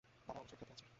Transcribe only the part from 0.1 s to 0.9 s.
দাদা অবশ্যই ক্ষেতে আছে।